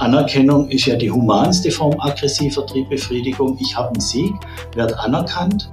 [0.00, 3.58] Anerkennung ist ja die humanste Form aggressiver Triebbefriedigung.
[3.60, 4.32] Ich habe einen Sieg,
[4.74, 5.70] werde anerkannt.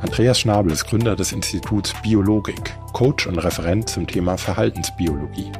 [0.00, 5.52] Andreas Schnabel ist Gründer des Instituts Biologik, Coach und Referent zum Thema Verhaltensbiologie.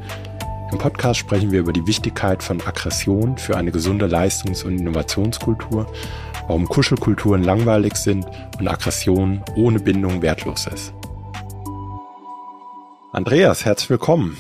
[0.73, 5.87] Im Podcast sprechen wir über die Wichtigkeit von Aggression für eine gesunde Leistungs- und Innovationskultur,
[6.49, 8.27] warum Kuschelkulturen langweilig sind
[8.59, 10.93] und Aggression ohne Bindung wertlos ist.
[13.13, 14.37] Andreas, herzlich willkommen.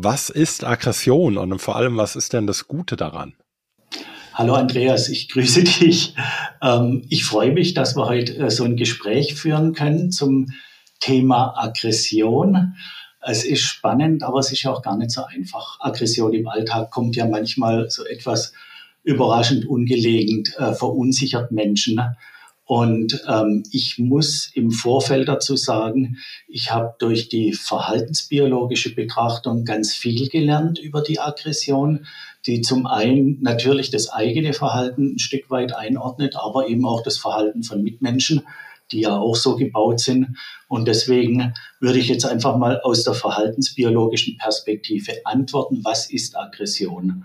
[0.00, 3.34] Was ist Aggression und vor allem, was ist denn das Gute daran?
[4.32, 6.14] Hallo Andreas, ich grüße dich.
[6.62, 10.52] Ähm, ich freue mich, dass wir heute äh, so ein Gespräch führen können zum
[11.00, 12.76] Thema Aggression.
[13.22, 15.80] Es ist spannend, aber es ist auch gar nicht so einfach.
[15.80, 18.52] Aggression im Alltag kommt ja manchmal so etwas
[19.02, 22.00] überraschend ungelegen, äh, verunsichert Menschen.
[22.68, 29.94] Und ähm, ich muss im Vorfeld dazu sagen, ich habe durch die verhaltensbiologische Betrachtung ganz
[29.94, 32.04] viel gelernt über die Aggression,
[32.44, 37.16] die zum einen natürlich das eigene Verhalten ein Stück weit einordnet, aber eben auch das
[37.16, 38.42] Verhalten von Mitmenschen,
[38.92, 40.36] die ja auch so gebaut sind.
[40.68, 47.24] Und deswegen würde ich jetzt einfach mal aus der verhaltensbiologischen Perspektive antworten, was ist Aggression?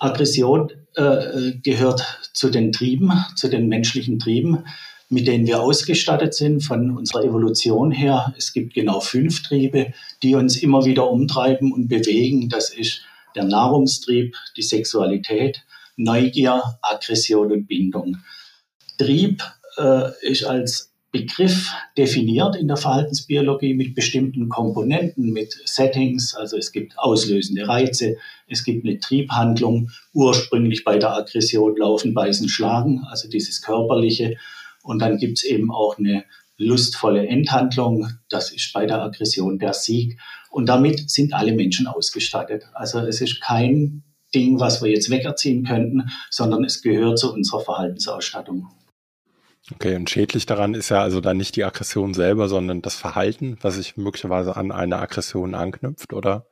[0.00, 2.02] Aggression äh, gehört
[2.34, 4.64] zu den Trieben, zu den menschlichen Trieben,
[5.08, 8.34] mit denen wir ausgestattet sind von unserer Evolution her.
[8.36, 12.48] Es gibt genau fünf Triebe, die uns immer wieder umtreiben und bewegen.
[12.48, 13.02] Das ist
[13.34, 15.64] der Nahrungstrieb, die Sexualität,
[15.96, 18.18] Neugier, Aggression und Bindung.
[18.98, 19.42] Trieb
[19.78, 26.34] äh, ist als Begriff definiert in der Verhaltensbiologie mit bestimmten Komponenten, mit Settings.
[26.34, 32.48] Also es gibt auslösende Reize, es gibt eine Triebhandlung, ursprünglich bei der Aggression laufen, beißen,
[32.48, 34.36] schlagen, also dieses körperliche.
[34.82, 36.24] Und dann gibt es eben auch eine
[36.58, 40.18] lustvolle Endhandlung, das ist bei der Aggression der Sieg.
[40.50, 42.64] Und damit sind alle Menschen ausgestattet.
[42.74, 44.02] Also es ist kein
[44.34, 48.68] Ding, was wir jetzt wegerziehen könnten, sondern es gehört zu unserer Verhaltensausstattung.
[49.74, 53.58] Okay, und schädlich daran ist ja also dann nicht die Aggression selber, sondern das Verhalten,
[53.60, 56.46] was sich möglicherweise an eine Aggression anknüpft, oder?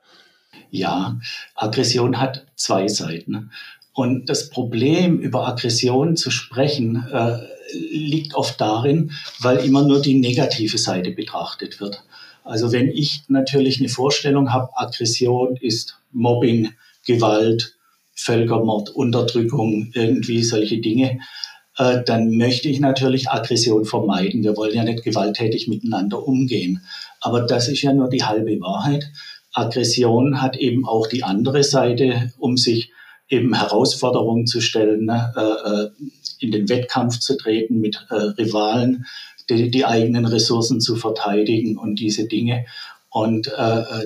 [0.69, 1.19] Ja,
[1.55, 3.51] Aggression hat zwei Seiten.
[3.93, 7.39] Und das Problem, über Aggression zu sprechen, äh,
[7.91, 12.03] liegt oft darin, weil immer nur die negative Seite betrachtet wird.
[12.43, 16.73] Also wenn ich natürlich eine Vorstellung habe, Aggression ist Mobbing,
[17.05, 17.75] Gewalt,
[18.13, 21.19] Völkermord, Unterdrückung, irgendwie solche Dinge,
[21.77, 24.43] äh, dann möchte ich natürlich Aggression vermeiden.
[24.43, 26.81] Wir wollen ja nicht gewalttätig miteinander umgehen.
[27.21, 29.11] Aber das ist ja nur die halbe Wahrheit.
[29.53, 32.91] Aggression hat eben auch die andere Seite, um sich
[33.29, 35.33] eben Herausforderungen zu stellen, ne?
[35.35, 35.89] äh, äh
[36.39, 39.07] in den Wettkampf zu treten mit Rivalen,
[39.49, 42.67] die, die, eigenen Ressourcen zu verteidigen und diese Dinge.
[43.09, 43.51] Und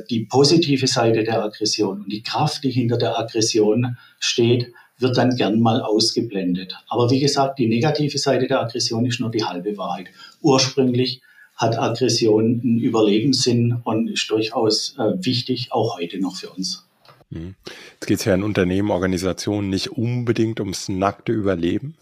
[0.09, 5.35] die positive Seite der Aggression und die Kraft, die hinter der Aggression steht, wird dann
[5.35, 6.75] gern mal ausgeblendet.
[6.88, 10.07] Aber wie gesagt, die negative Seite der Aggression ist nur die halbe Wahrheit.
[10.41, 11.22] Ursprünglich
[11.56, 16.88] hat Aggression einen Überlebenssinn und ist durchaus äh, wichtig, auch heute noch für uns.
[17.29, 17.56] Mhm.
[17.94, 21.95] Jetzt geht es ja in Unternehmen, Organisationen nicht unbedingt ums nackte Überleben.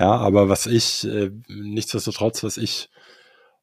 [0.00, 2.88] Ja, aber was ich, äh, nichtsdestotrotz, was ich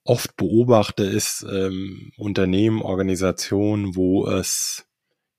[0.04, 4.86] oft beobachte, ist ähm, Unternehmen, Organisationen, wo es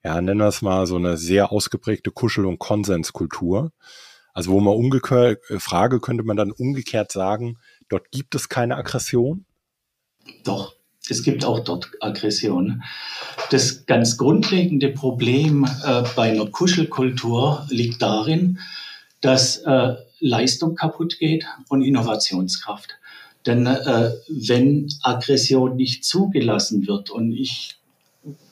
[0.05, 3.73] ja, nennen wir es mal so eine sehr ausgeprägte Kuschel- und Konsenskultur.
[4.33, 8.77] Also wo man umgekehrt, äh, Frage könnte man dann umgekehrt sagen, dort gibt es keine
[8.77, 9.45] Aggression?
[10.45, 10.75] Doch,
[11.09, 12.83] es gibt auch dort Aggression.
[13.51, 18.61] Das ganz grundlegende Problem äh, bei einer Kuschelkultur liegt darin,
[19.21, 22.97] dass äh, Leistung kaputt geht und Innovationskraft.
[23.47, 27.80] Denn äh, wenn Aggression nicht zugelassen wird, und ich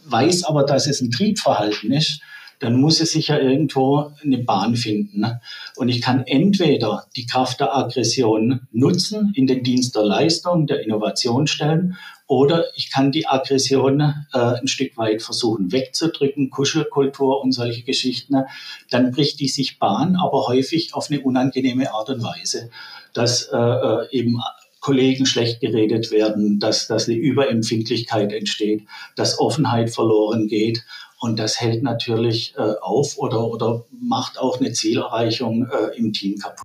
[0.04, 2.20] weiß aber, dass es ein Triebverhalten ist,
[2.60, 5.20] dann muss es sich ja irgendwo eine Bahn finden.
[5.20, 5.40] Ne?
[5.76, 10.82] Und ich kann entweder die Kraft der Aggression nutzen, in den Dienst der Leistung, der
[10.82, 11.96] Innovation stellen,
[12.26, 18.34] oder ich kann die Aggression äh, ein Stück weit versuchen wegzudrücken, Kuschelkultur und solche Geschichten.
[18.34, 18.46] Ne?
[18.90, 22.70] Dann bricht die sich Bahn, aber häufig auf eine unangenehme Art und Weise,
[23.14, 24.42] dass äh, äh eben
[24.88, 28.86] Kollegen schlecht geredet werden, dass, dass eine Überempfindlichkeit entsteht,
[29.16, 30.82] dass Offenheit verloren geht.
[31.20, 36.38] Und das hält natürlich äh, auf oder, oder macht auch eine Zielerreichung äh, im Team
[36.38, 36.64] kaputt.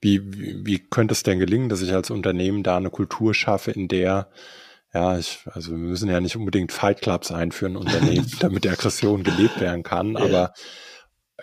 [0.00, 3.72] Wie, wie, wie könnte es denn gelingen, dass ich als Unternehmen da eine Kultur schaffe,
[3.72, 4.30] in der
[4.94, 9.24] ja, ich, also wir müssen ja nicht unbedingt Fight Clubs einführen, Unternehmen, damit die Aggression
[9.24, 10.52] gelebt werden kann, aber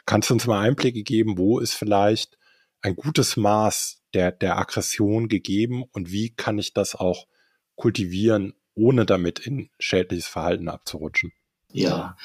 [0.06, 2.38] kannst du uns mal Einblicke geben, wo ist vielleicht
[2.82, 7.28] ein gutes Maß der, der Aggression gegeben und wie kann ich das auch
[7.76, 11.34] kultivieren, ohne damit in schädliches Verhalten abzurutschen?
[11.72, 12.18] Ja,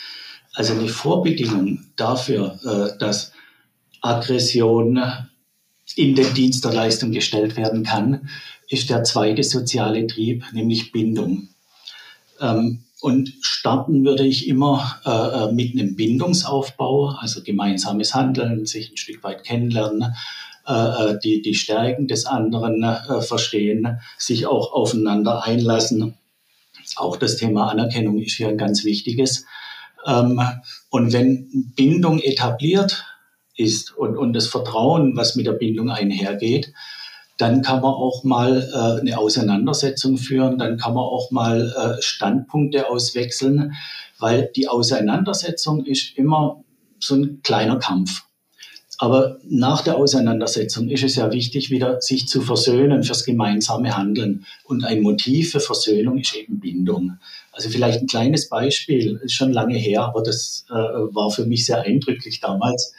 [0.54, 3.32] also eine Vorbedingung dafür, äh, dass
[4.00, 4.98] Aggression
[5.94, 8.30] in den Dienst der Leistung gestellt werden kann,
[8.70, 11.50] ist der zweite soziale Trieb, nämlich Bindung.
[12.40, 18.90] Ähm, und starten würde ich immer äh, äh, mit einem Bindungsaufbau, also gemeinsames Handeln, sich
[18.90, 20.14] ein Stück weit kennenlernen,
[20.66, 26.14] äh, äh die, die Stärken des anderen äh, verstehen, sich auch aufeinander einlassen.
[26.96, 29.46] Auch das Thema Anerkennung ist hier ein ganz wichtiges.
[30.06, 30.40] Ähm,
[30.90, 33.04] und wenn Bindung etabliert
[33.56, 36.72] ist und, und das Vertrauen, was mit der Bindung einhergeht,
[37.38, 42.02] dann kann man auch mal äh, eine Auseinandersetzung führen, dann kann man auch mal äh,
[42.02, 43.74] Standpunkte auswechseln,
[44.18, 46.62] weil die Auseinandersetzung ist immer
[47.00, 48.22] so ein kleiner Kampf.
[49.02, 54.46] Aber nach der Auseinandersetzung ist es ja wichtig, wieder sich zu versöhnen fürs gemeinsame Handeln.
[54.62, 57.18] Und ein Motiv für Versöhnung ist eben Bindung.
[57.50, 61.66] Also vielleicht ein kleines Beispiel, ist schon lange her, aber das äh, war für mich
[61.66, 62.94] sehr eindrücklich damals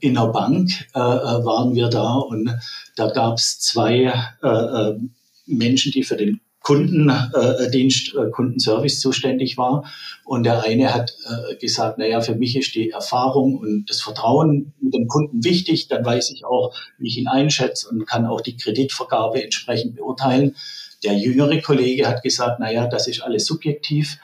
[0.00, 2.50] in der Bank äh, waren wir da und
[2.96, 4.98] da gab es zwei äh, äh,
[5.44, 9.84] Menschen, die für den Kundendienst, äh, Kundenservice zuständig war.
[10.24, 14.72] Und der eine hat äh, gesagt, naja, für mich ist die Erfahrung und das Vertrauen
[14.80, 15.88] mit dem Kunden wichtig.
[15.88, 20.56] Dann weiß ich auch, wie ich ihn einschätze und kann auch die Kreditvergabe entsprechend beurteilen.
[21.04, 24.16] Der jüngere Kollege hat gesagt, naja, das ist alles subjektiv.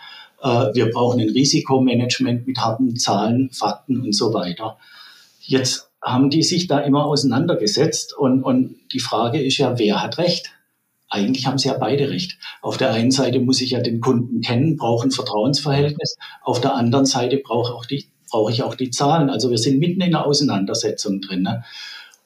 [0.42, 4.78] Äh, wir brauchen ein Risikomanagement mit harten Zahlen, Fakten und so weiter.
[5.40, 10.16] Jetzt haben die sich da immer auseinandergesetzt und, und die Frage ist ja, wer hat
[10.16, 10.52] Recht?
[11.11, 12.39] Eigentlich haben sie ja beide recht.
[12.62, 16.17] Auf der einen Seite muss ich ja den Kunden kennen, brauche ein Vertrauensverhältnis.
[16.43, 19.29] Auf der anderen Seite brauche, auch die, brauche ich auch die Zahlen.
[19.29, 21.43] Also wir sind mitten in einer Auseinandersetzung drin.
[21.43, 21.65] Ne?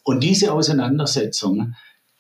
[0.03, 1.75] Und diese Auseinandersetzung,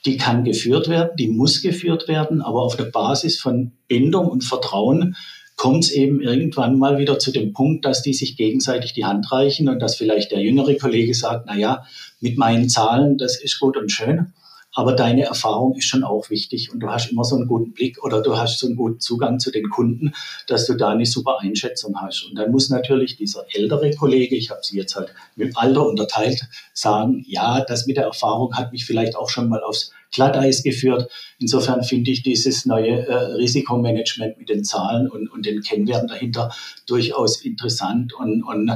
[0.06, 4.42] die kann geführt werden, die muss geführt werden, aber auf der Basis von Bindung und
[4.42, 5.16] Vertrauen
[5.56, 9.30] kommt es eben irgendwann mal wieder zu dem Punkt, dass die sich gegenseitig die Hand
[9.30, 11.84] reichen und dass vielleicht der jüngere Kollege sagt, na ja,
[12.20, 14.32] mit meinen Zahlen, das ist gut und schön,
[14.74, 18.02] aber deine Erfahrung ist schon auch wichtig und du hast immer so einen guten Blick
[18.04, 20.12] oder du hast so einen guten Zugang zu den Kunden,
[20.48, 22.24] dass du da eine super Einschätzung hast.
[22.24, 26.42] Und dann muss natürlich dieser ältere Kollege, ich habe sie jetzt halt mit Alter unterteilt,
[26.72, 31.10] sagen, ja, das mit der Erfahrung hat mich vielleicht auch schon mal aufs Glatteis geführt.
[31.38, 36.54] Insofern finde ich dieses neue äh, Risikomanagement mit den Zahlen und, und den Kennwerten dahinter
[36.86, 38.70] durchaus interessant und, und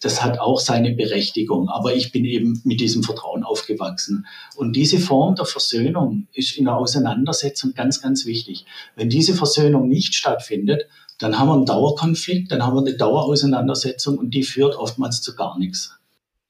[0.00, 1.68] das hat auch seine Berechtigung.
[1.68, 4.26] Aber ich bin eben mit diesem Vertrauen aufgewachsen.
[4.56, 8.64] Und diese Form der Versöhnung ist in der Auseinandersetzung ganz, ganz wichtig.
[8.96, 10.86] Wenn diese Versöhnung nicht stattfindet,
[11.18, 15.36] dann haben wir einen Dauerkonflikt, dann haben wir eine Dauerauseinandersetzung und die führt oftmals zu
[15.36, 15.94] gar nichts.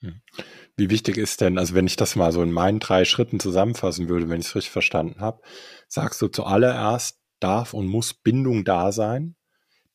[0.01, 0.21] Hm.
[0.77, 4.09] Wie wichtig ist denn, also wenn ich das mal so in meinen drei Schritten zusammenfassen
[4.09, 5.43] würde, wenn ich es richtig verstanden habe,
[5.89, 9.35] sagst du zuallererst, darf und muss Bindung da sein,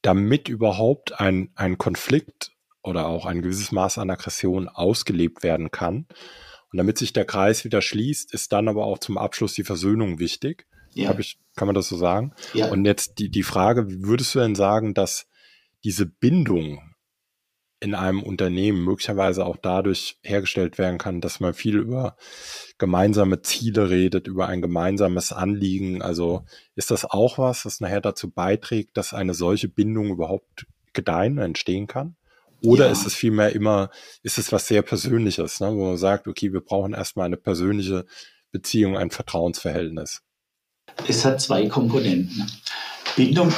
[0.02, 2.55] damit überhaupt ein, ein Konflikt
[2.86, 6.06] oder auch ein gewisses Maß an Aggression ausgelebt werden kann.
[6.72, 10.20] Und damit sich der Kreis wieder schließt, ist dann aber auch zum Abschluss die Versöhnung
[10.20, 10.68] wichtig.
[10.94, 11.18] Ja.
[11.18, 12.34] Ich, kann man das so sagen?
[12.54, 12.70] Ja.
[12.70, 15.28] Und jetzt die, die Frage, würdest du denn sagen, dass
[15.84, 16.82] diese Bindung
[17.80, 22.16] in einem Unternehmen möglicherweise auch dadurch hergestellt werden kann, dass man viel über
[22.78, 26.02] gemeinsame Ziele redet, über ein gemeinsames Anliegen.
[26.02, 26.46] Also
[26.76, 31.88] ist das auch was, das nachher dazu beiträgt, dass eine solche Bindung überhaupt gedeihen, entstehen
[31.88, 32.16] kann?
[32.66, 32.92] Oder ja.
[32.92, 33.90] ist es vielmehr immer,
[34.24, 38.06] ist es was sehr Persönliches, ne, wo man sagt, okay, wir brauchen erstmal eine persönliche
[38.52, 40.22] Beziehung, ein Vertrauensverhältnis?
[41.08, 42.50] Es hat zwei Komponenten.
[43.16, 43.54] Bindung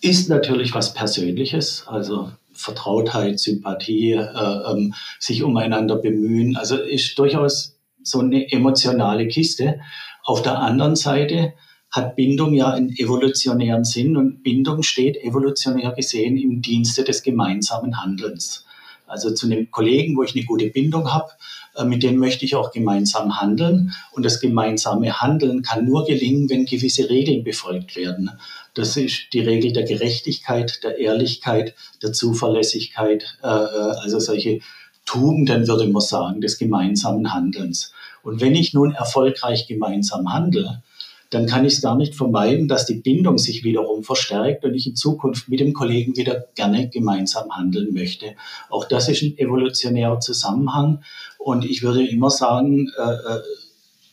[0.00, 6.56] ist natürlich was Persönliches, also Vertrautheit, Sympathie, äh, ähm, sich umeinander bemühen.
[6.56, 9.80] Also ist durchaus so eine emotionale Kiste.
[10.24, 11.54] Auf der anderen Seite
[11.98, 18.00] hat Bindung ja einen evolutionären Sinn und Bindung steht evolutionär gesehen im Dienste des gemeinsamen
[18.00, 18.64] Handelns.
[19.06, 21.30] Also zu einem Kollegen, wo ich eine gute Bindung habe,
[21.76, 23.92] äh, mit dem möchte ich auch gemeinsam handeln.
[24.12, 28.30] Und das gemeinsame Handeln kann nur gelingen, wenn gewisse Regeln befolgt werden.
[28.74, 34.60] Das ist die Regel der Gerechtigkeit, der Ehrlichkeit, der Zuverlässigkeit, äh, äh, also solche
[35.06, 37.92] Tugenden, würde man sagen, des gemeinsamen Handelns.
[38.22, 40.82] Und wenn ich nun erfolgreich gemeinsam handle,
[41.30, 44.86] dann kann ich es gar nicht vermeiden, dass die Bindung sich wiederum verstärkt und ich
[44.86, 48.34] in Zukunft mit dem Kollegen wieder gerne gemeinsam handeln möchte.
[48.70, 51.02] Auch das ist ein evolutionärer Zusammenhang
[51.38, 53.42] und ich würde immer sagen, äh, äh,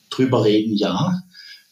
[0.10, 1.22] drüber reden ja,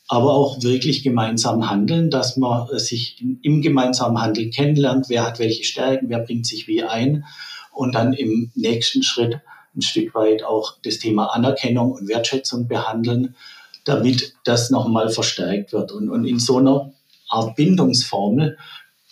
[0.07, 5.63] aber auch wirklich gemeinsam handeln, dass man sich im gemeinsamen Handeln kennenlernt, wer hat welche
[5.63, 7.25] Stärken, wer bringt sich wie ein
[7.73, 9.39] und dann im nächsten Schritt
[9.75, 13.35] ein Stück weit auch das Thema Anerkennung und Wertschätzung behandeln
[13.83, 15.91] damit das nochmal verstärkt wird.
[15.91, 16.93] Und, und in so einer
[17.29, 18.57] Art Bindungsformel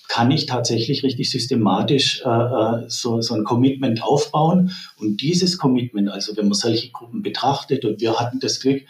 [0.07, 4.71] kann ich tatsächlich richtig systematisch äh, äh, so, so ein Commitment aufbauen.
[4.97, 8.81] Und dieses Commitment, also wenn man solche Gruppen betrachtet, und wir hatten das Glück,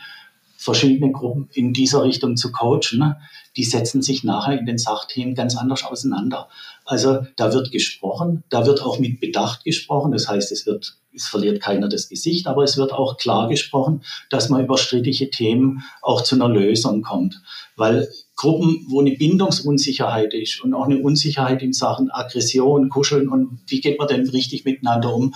[0.58, 3.18] verschiedene Gruppen in dieser Richtung zu coachen, ne,
[3.56, 6.50] die setzen sich nachher in den Sachthemen ganz anders auseinander.
[6.92, 10.12] Also da wird gesprochen, da wird auch mit Bedacht gesprochen.
[10.12, 14.02] Das heißt, es wird, es verliert keiner das Gesicht, aber es wird auch klar gesprochen,
[14.30, 17.42] dass man über strittige Themen auch zu einer Lösung kommt.
[17.78, 23.62] Weil Gruppen, wo eine Bindungsunsicherheit ist und auch eine Unsicherheit in Sachen Aggression, Kuscheln und
[23.68, 25.34] wie geht man denn richtig miteinander um,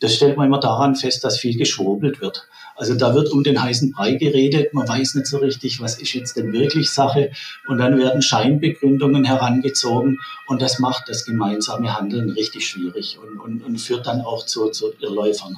[0.00, 2.48] das stellt man immer daran fest, dass viel geschwurbelt wird.
[2.76, 6.12] Also da wird um den heißen Brei geredet, man weiß nicht so richtig, was ist
[6.12, 7.30] jetzt denn wirklich Sache
[7.68, 13.62] und dann werden Scheinbegründungen herangezogen und das macht das gemeinsame Handeln richtig schwierig und, und,
[13.62, 15.56] und führt dann auch zu, zu Irrläufern.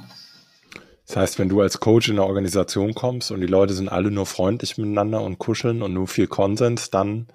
[1.06, 4.10] Das heißt, wenn du als Coach in eine Organisation kommst und die Leute sind alle
[4.10, 7.28] nur freundlich miteinander und kuscheln und nur viel Konsens, dann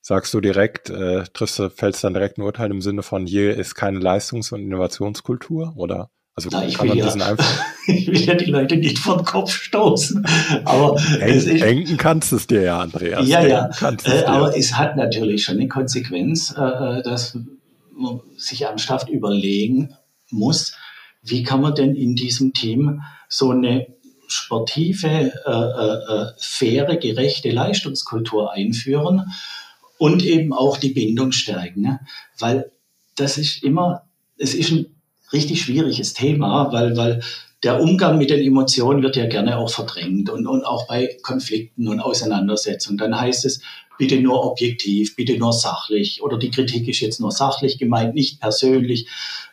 [0.00, 3.74] sagst du direkt, äh, triffst fällst dann direkt ein Urteil im Sinne von, hier ist
[3.74, 6.10] keine Leistungs- und Innovationskultur, oder?
[6.36, 7.06] Also Na, ich, will ja,
[7.86, 10.26] ich will ja die Leute nicht vor den Kopf stoßen.
[10.64, 13.26] Aber es ist, denken kannst du es dir ja, Andreas.
[13.28, 13.70] Ja, ja.
[14.04, 17.38] Äh, aber es hat natürlich schon eine Konsequenz, äh, äh, dass
[17.96, 19.94] man sich ernsthaft überlegen
[20.30, 20.76] muss,
[21.22, 23.86] wie kann man denn in diesem Team so eine
[24.26, 29.32] sportive, äh, äh, faire, gerechte Leistungskultur einführen
[29.98, 31.82] und eben auch die Bindung stärken.
[31.82, 32.00] Ne?
[32.40, 32.72] Weil
[33.14, 34.93] das ist immer, es ist ein
[35.34, 37.20] richtig schwieriges Thema, weil, weil
[37.62, 41.88] der Umgang mit den Emotionen wird ja gerne auch verdrängt und, und auch bei Konflikten
[41.88, 42.98] und Auseinandersetzungen.
[42.98, 43.60] Dann heißt es,
[43.98, 48.40] bitte nur objektiv, bitte nur sachlich oder die Kritik ist jetzt nur sachlich gemeint, nicht
[48.40, 49.06] persönlich.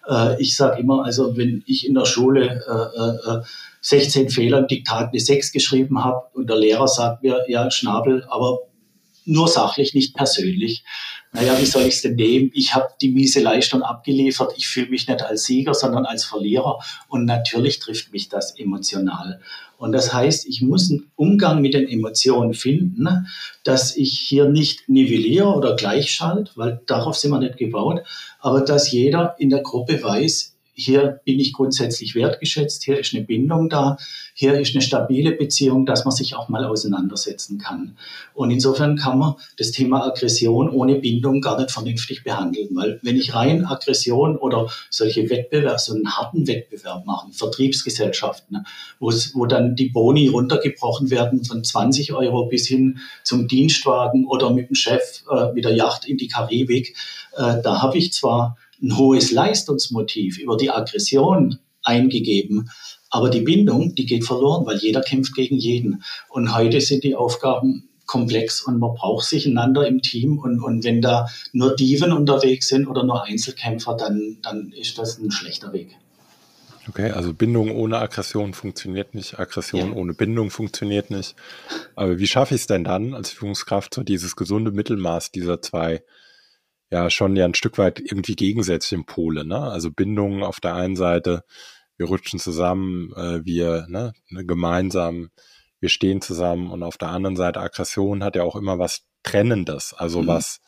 [0.08, 3.42] Äh, ich sage immer, also wenn ich in der Schule äh, äh,
[3.82, 8.60] 16 Fehlern Diktat eine 6 geschrieben habe und der Lehrer sagt mir, ja, Schnabel, aber
[9.26, 10.84] nur sachlich, nicht persönlich.
[11.34, 12.52] Naja, wie soll ich es denn nehmen?
[12.54, 14.54] Ich habe die miese Leistung abgeliefert.
[14.58, 16.80] Ich fühle mich nicht als Sieger, sondern als Verlierer.
[17.08, 19.40] Und natürlich trifft mich das emotional.
[19.78, 23.28] Und das heißt, ich muss einen Umgang mit den Emotionen finden,
[23.64, 28.02] dass ich hier nicht nivelliere oder gleichschalte, weil darauf sind wir nicht gebaut,
[28.40, 33.24] aber dass jeder in der Gruppe weiß, hier bin ich grundsätzlich wertgeschätzt, hier ist eine
[33.24, 33.98] Bindung da,
[34.34, 37.98] hier ist eine stabile Beziehung, dass man sich auch mal auseinandersetzen kann.
[38.34, 43.18] Und insofern kann man das Thema Aggression ohne Bindung gar nicht vernünftig behandeln, weil wenn
[43.18, 48.66] ich rein Aggression oder solche Wettbewerbe, so einen harten Wettbewerb machen, Vertriebsgesellschaften,
[49.00, 54.70] wo dann die Boni runtergebrochen werden von 20 Euro bis hin zum Dienstwagen oder mit
[54.70, 56.96] dem Chef äh, mit der Yacht in die Karibik,
[57.36, 62.70] äh, da habe ich zwar ein hohes Leistungsmotiv über die Aggression eingegeben.
[63.10, 66.04] Aber die Bindung, die geht verloren, weil jeder kämpft gegen jeden.
[66.30, 70.38] Und heute sind die Aufgaben komplex und man braucht sich einander im Team.
[70.38, 75.18] Und, und wenn da nur Dieven unterwegs sind oder nur Einzelkämpfer, dann, dann ist das
[75.18, 75.96] ein schlechter Weg.
[76.90, 79.96] Okay, also Bindung ohne Aggression funktioniert nicht, Aggression ja.
[79.96, 81.36] ohne Bindung funktioniert nicht.
[81.96, 86.04] Aber wie schaffe ich es denn dann als Führungskraft, so dieses gesunde Mittelmaß dieser zwei
[86.92, 89.46] ja schon ja ein Stück weit irgendwie gegensätzliche Pole.
[89.46, 89.58] Ne?
[89.58, 91.44] Also Bindungen auf der einen Seite,
[91.98, 95.30] wir rutschen zusammen, äh, wir ne, ne, gemeinsam,
[95.80, 99.94] wir stehen zusammen und auf der anderen Seite Aggression hat ja auch immer was Trennendes,
[99.94, 100.28] also mhm.
[100.28, 100.62] was,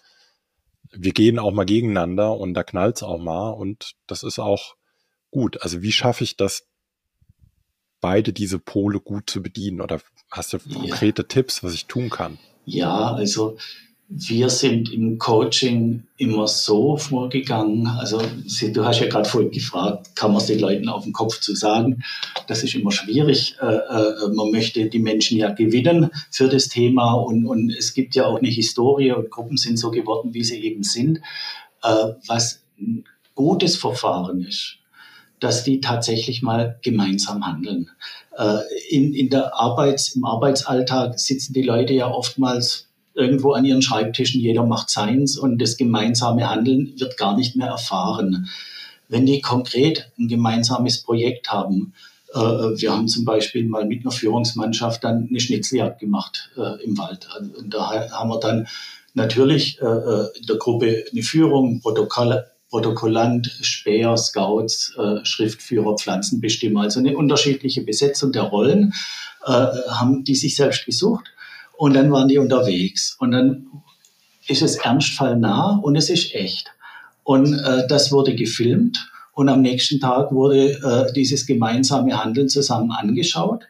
[0.92, 4.76] wir gehen auch mal gegeneinander und da knallt's auch mal und das ist auch
[5.32, 5.62] gut.
[5.62, 6.68] Also wie schaffe ich das,
[8.00, 10.00] beide diese Pole gut zu bedienen oder
[10.30, 11.28] hast du konkrete ja.
[11.28, 12.38] Tipps, was ich tun kann?
[12.66, 13.58] Ja, also
[14.10, 17.88] wir sind im Coaching immer so vorgegangen.
[17.88, 21.40] Also du hast ja gerade vorhin gefragt, kann man es den Leuten auf den Kopf
[21.40, 22.04] zu sagen?
[22.48, 23.56] Das ist immer schwierig.
[23.62, 28.16] Äh, äh, man möchte die Menschen ja gewinnen für das Thema und, und es gibt
[28.16, 31.20] ja auch eine Historie und Gruppen sind so geworden, wie sie eben sind.
[31.82, 33.06] Äh, was ein
[33.36, 34.78] gutes Verfahren ist,
[35.40, 37.90] dass die tatsächlich mal gemeinsam handeln.
[38.90, 44.42] In, in der Arbeits, Im Arbeitsalltag sitzen die Leute ja oftmals irgendwo an ihren Schreibtischen,
[44.42, 48.50] jeder macht seins und das gemeinsame Handeln wird gar nicht mehr erfahren.
[49.08, 51.94] Wenn die konkret ein gemeinsames Projekt haben,
[52.34, 56.98] äh, wir haben zum Beispiel mal mit einer Führungsmannschaft dann eine Schnitzeljagd gemacht äh, im
[56.98, 57.28] Wald.
[57.58, 58.68] Und da haben wir dann
[59.14, 66.82] natürlich äh, äh in der Gruppe eine Führung, Protokoll, Protokollant, Späher, Scouts, äh, Schriftführer, Pflanzenbestimmer,
[66.82, 68.94] also eine unterschiedliche Besetzung der Rollen
[69.46, 71.26] äh, haben die sich selbst gesucht
[71.78, 73.16] und dann waren die unterwegs.
[73.20, 73.68] Und dann
[74.48, 76.72] ist es Ernstfall nah und es ist echt.
[77.24, 82.92] Und äh, das wurde gefilmt und am nächsten Tag wurde äh, dieses gemeinsame Handeln zusammen
[82.92, 83.64] angeschaut.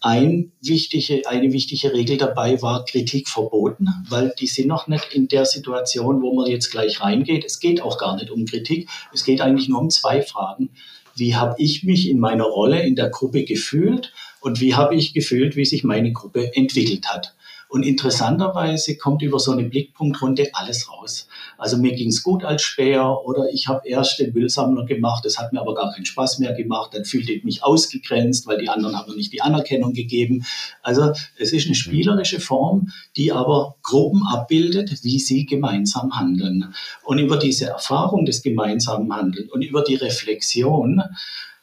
[0.00, 5.28] ein wichtige, eine wichtige Regel dabei war Kritik verboten, weil die sind noch nicht in
[5.28, 7.44] der Situation, wo man jetzt gleich reingeht.
[7.44, 8.88] Es geht auch gar nicht um Kritik.
[9.14, 10.68] Es geht eigentlich nur um zwei Fragen.
[11.16, 14.12] Wie habe ich mich in meiner Rolle in der Gruppe gefühlt
[14.44, 17.34] und wie habe ich gefühlt, wie sich meine Gruppe entwickelt hat?
[17.66, 21.28] Und interessanterweise kommt über so eine Blickpunktrunde alles raus.
[21.56, 25.38] Also mir ging es gut als Späher oder ich habe erst den Müllsammler gemacht, das
[25.38, 26.90] hat mir aber gar keinen Spaß mehr gemacht.
[26.92, 30.44] Dann fühlte ich mich ausgegrenzt, weil die anderen haben mir nicht die Anerkennung gegeben.
[30.82, 36.74] Also es ist eine spielerische Form, die aber Gruppen abbildet, wie sie gemeinsam handeln.
[37.02, 41.02] Und über diese Erfahrung des gemeinsamen Handelns und über die Reflexion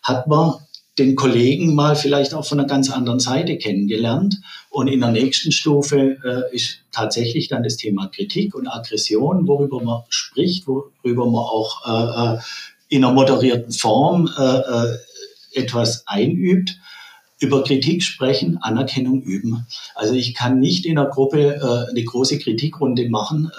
[0.02, 0.56] hat man
[1.02, 4.38] den Kollegen mal vielleicht auch von einer ganz anderen Seite kennengelernt.
[4.70, 9.82] Und in der nächsten Stufe äh, ist tatsächlich dann das Thema Kritik und Aggression, worüber
[9.82, 12.40] man spricht, worüber man auch äh, äh
[12.92, 14.98] in einer moderierten Form äh, äh,
[15.54, 16.78] etwas einübt.
[17.40, 19.66] Über Kritik sprechen, Anerkennung üben.
[19.96, 23.50] Also ich kann nicht in einer Gruppe äh, eine große Kritikrunde machen.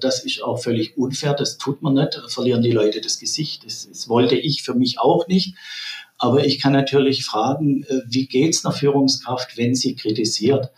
[0.00, 1.34] Das ist auch völlig unfair.
[1.34, 2.18] Das tut man nicht.
[2.28, 3.66] Verlieren die Leute das Gesicht.
[3.66, 5.54] Das, das wollte ich für mich auch nicht.
[6.18, 10.70] Aber ich kann natürlich fragen, äh, wie geht es einer Führungskraft, wenn sie kritisiert?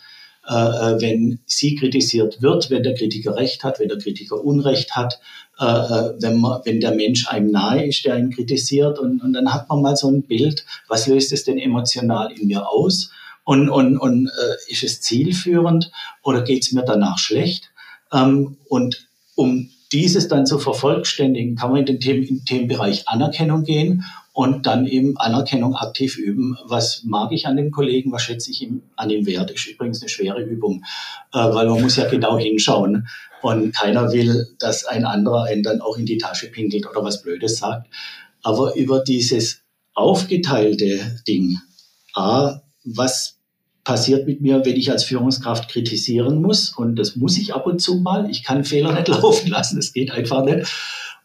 [0.48, 4.96] Äh, äh, wenn sie kritisiert wird, wenn der Kritiker Recht hat, wenn der Kritiker Unrecht
[4.96, 5.20] hat,
[5.60, 9.00] wenn, man, wenn der Mensch einem nahe ist, der ihn kritisiert.
[9.00, 12.46] Und, und dann hat man mal so ein Bild, was löst es denn emotional in
[12.46, 13.10] mir aus?
[13.42, 14.30] Und, und, und
[14.68, 15.90] ist es zielführend
[16.22, 17.72] oder geht es mir danach schlecht?
[18.12, 23.64] Ähm, und um dieses dann zu vervollständigen, kann man in den Themen, im Themenbereich Anerkennung
[23.64, 24.04] gehen
[24.38, 26.56] und dann eben Anerkennung aktiv üben.
[26.64, 29.50] Was mag ich an dem Kollegen, was schätze ich ihm an ihm wert?
[29.50, 30.84] Ist übrigens eine schwere Übung,
[31.32, 33.08] äh, weil man muss ja genau hinschauen
[33.42, 37.20] und keiner will, dass ein anderer einen dann auch in die Tasche pinkelt oder was
[37.20, 37.88] Blödes sagt.
[38.44, 39.62] Aber über dieses
[39.94, 41.58] aufgeteilte Ding,
[42.14, 43.38] A, was
[43.82, 46.70] passiert mit mir, wenn ich als Führungskraft kritisieren muss.
[46.70, 48.30] Und das muss ich ab und zu mal.
[48.30, 49.74] Ich kann Fehler nicht laufen lassen.
[49.74, 50.72] Das geht einfach nicht.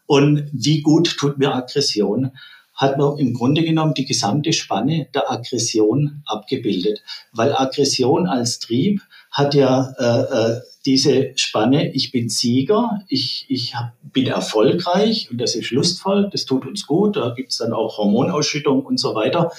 [0.06, 2.32] Und wie gut tut mir Aggression?
[2.84, 7.02] Hat man im Grunde genommen die gesamte Spanne der Aggression abgebildet.
[7.32, 13.74] Weil Aggression als Trieb hat ja äh, äh, diese Spanne, ich bin Sieger, ich, ich
[13.74, 17.98] hab, bin erfolgreich und das ist lustvoll, das tut uns gut, da gibt's dann auch
[17.98, 19.50] Hormonausschüttung und so weiter.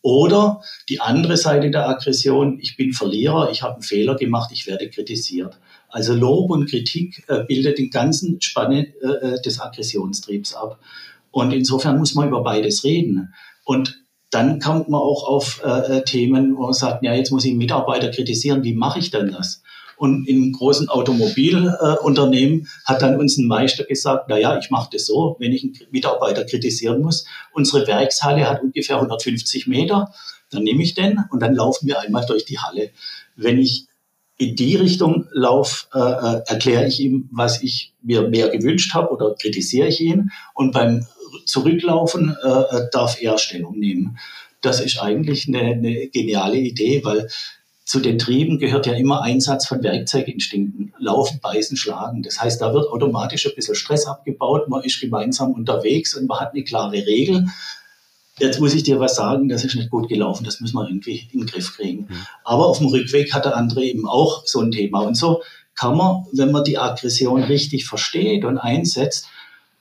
[0.00, 4.66] Oder die andere Seite der Aggression, ich bin Verlierer, ich habe einen Fehler gemacht, ich
[4.66, 5.58] werde kritisiert.
[5.88, 10.78] Also Lob und Kritik äh, bildet den ganzen Spanne äh, äh des Aggressionstriebs ab.
[11.30, 13.34] Und insofern muss man über beides reden.
[13.64, 17.44] Und dann kommt man auch auf äh, äh, Themen, wo man sagt, ja, jetzt muss
[17.44, 19.62] ich Mitarbeiter kritisieren, wie mache ich denn das?
[19.96, 24.90] Und in großen Automobilunternehmen äh, hat dann uns ein Meister gesagt, na ja, ich mache
[24.92, 27.24] das so, wenn ich einen Mitarbeiter kritisieren muss.
[27.52, 30.12] Unsere Werkshalle hat ungefähr 150 Meter,
[30.50, 32.90] dann nehme ich den und dann laufen wir einmal durch die Halle.
[33.34, 33.86] Wenn ich
[34.38, 39.10] in die Richtung laufe, äh, äh, erkläre ich ihm, was ich mir mehr gewünscht habe
[39.10, 40.30] oder kritisiere ich ihn.
[40.54, 41.06] Und beim
[41.48, 44.18] Zurücklaufen äh, äh, darf er Stellung nehmen.
[44.60, 47.28] Das ist eigentlich eine, eine geniale Idee, weil
[47.84, 50.92] zu den Trieben gehört ja immer Einsatz von Werkzeuginstinkten.
[50.98, 52.22] Laufen, beißen, schlagen.
[52.22, 54.68] Das heißt, da wird automatisch ein bisschen Stress abgebaut.
[54.68, 57.46] Man ist gemeinsam unterwegs und man hat eine klare Regel.
[58.38, 61.28] Jetzt muss ich dir was sagen, das ist nicht gut gelaufen, das müssen wir irgendwie
[61.32, 62.08] in den Griff kriegen.
[62.08, 62.26] Mhm.
[62.44, 65.00] Aber auf dem Rückweg hat der andere eben auch so ein Thema.
[65.00, 65.42] Und so
[65.74, 69.28] kann man, wenn man die Aggression richtig versteht und einsetzt,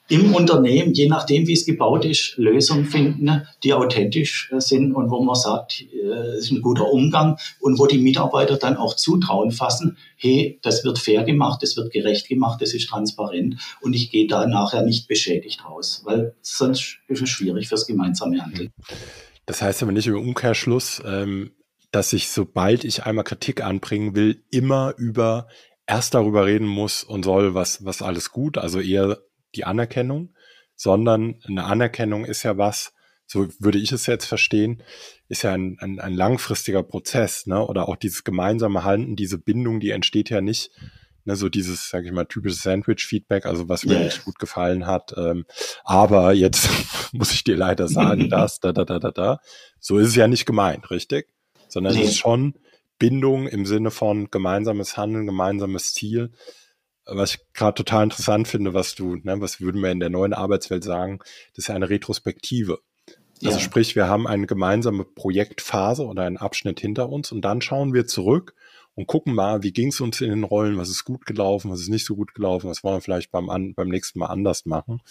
[0.09, 5.09] im Unternehmen, je nachdem, wie es gebaut ist, Lösungen finden, die authentisch äh, sind und
[5.09, 8.95] wo man sagt, äh, es ist ein guter Umgang und wo die Mitarbeiter dann auch
[8.95, 13.93] Zutrauen fassen, hey, das wird fair gemacht, das wird gerecht gemacht, das ist transparent und
[13.93, 18.71] ich gehe da nachher nicht beschädigt raus, weil sonst ist es schwierig fürs gemeinsame Handeln.
[19.45, 21.51] Das heißt aber nicht im Umkehrschluss, ähm,
[21.91, 25.47] dass ich, sobald ich einmal Kritik anbringen will, immer über
[25.87, 29.19] erst darüber reden muss und soll, was, was alles gut, also eher
[29.57, 30.33] die Anerkennung,
[30.75, 32.93] sondern eine Anerkennung ist ja was,
[33.25, 34.83] so würde ich es jetzt verstehen,
[35.27, 37.65] ist ja ein, ein, ein langfristiger Prozess, ne?
[37.65, 40.71] Oder auch dieses gemeinsame Handeln, diese Bindung, die entsteht ja nicht,
[41.25, 44.03] ne, so dieses, sage ich mal, typische Sandwich-Feedback, also was mir yeah.
[44.05, 45.13] nicht gut gefallen hat.
[45.17, 45.45] Ähm,
[45.83, 46.69] aber jetzt
[47.11, 49.39] muss ich dir leider sagen, das, da, da, da, da, da.
[49.79, 51.27] So ist es ja nicht gemeint, richtig?
[51.67, 52.03] Sondern nee.
[52.03, 52.53] es ist schon
[52.97, 56.31] Bindung im Sinne von gemeinsames Handeln, gemeinsames Ziel
[57.07, 60.33] was ich gerade total interessant finde, was du, ne, was würden wir in der neuen
[60.33, 61.19] Arbeitswelt sagen,
[61.51, 62.79] das ist ja eine Retrospektive.
[63.43, 63.63] Also ja.
[63.63, 68.07] sprich, wir haben eine gemeinsame Projektphase oder einen Abschnitt hinter uns und dann schauen wir
[68.07, 68.55] zurück
[68.95, 71.81] und gucken mal, wie ging es uns in den Rollen, was ist gut gelaufen, was
[71.81, 74.65] ist nicht so gut gelaufen, was wollen wir vielleicht beim, an, beim nächsten Mal anders
[74.65, 75.01] machen.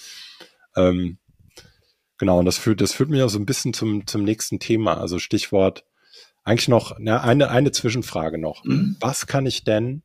[0.75, 1.19] Ähm,
[2.19, 4.99] genau, und das führt, das führt mich auch so ein bisschen zum, zum nächsten Thema,
[4.99, 5.85] also Stichwort
[6.47, 8.65] Eigentlich noch na, eine, eine Zwischenfrage noch.
[8.65, 8.97] Mhm.
[9.01, 10.05] Was kann ich denn